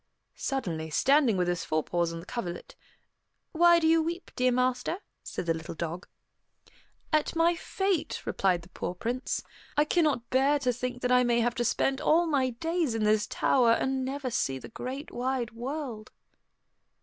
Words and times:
Suddenly, 0.33 0.89
standing 0.89 1.37
with 1.37 1.47
his 1.47 1.63
forepaws 1.63 2.11
on 2.11 2.19
the 2.21 2.25
coverlet, 2.25 2.73
"Why 3.51 3.77
do 3.77 3.85
you 3.87 4.01
weep, 4.01 4.31
dear 4.35 4.51
master?" 4.51 4.97
said 5.21 5.45
the 5.45 5.53
little 5.53 5.75
dog. 5.75 6.07
"At 7.13 7.35
my 7.35 7.53
fate," 7.53 8.23
replied 8.25 8.63
the 8.63 8.69
poor 8.69 8.95
Prince. 8.95 9.43
"I 9.77 9.85
cannot 9.85 10.31
bear 10.31 10.57
to 10.57 10.73
think 10.73 11.03
that 11.03 11.11
I 11.11 11.23
may 11.23 11.39
have 11.41 11.53
to 11.53 11.63
spend 11.63 12.01
all 12.01 12.25
my 12.25 12.49
days 12.49 12.95
in 12.95 13.03
this 13.03 13.27
tower, 13.27 13.73
and 13.73 14.03
never 14.03 14.31
see 14.31 14.57
the 14.57 14.69
great 14.69 15.11
wide 15.11 15.51
world." 15.51 16.11